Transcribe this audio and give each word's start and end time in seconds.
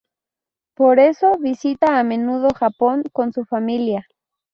Por 0.75 0.97
eso 0.97 1.37
visita 1.37 1.99
a 1.99 2.03
menudo 2.03 2.49
Japón 2.55 3.03
con 3.13 3.31
su 3.33 3.45
familia. 3.45 4.07